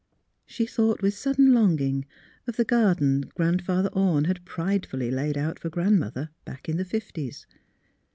She 0.47 0.65
thought 0.65 1.03
with 1.03 1.13
sudden 1.13 1.53
longing 1.53 2.05
of 2.47 2.55
the 2.55 2.63
garden 2.65 3.29
Grandfather 3.35 3.89
Orne 3.93 4.25
had 4.25 4.43
pridefully 4.45 5.11
laid 5.11 5.37
out 5.37 5.59
for 5.59 5.69
Grandmother 5.69 6.31
back 6.43 6.67
in 6.67 6.77
the 6.77 6.85
fifties. 6.85 7.45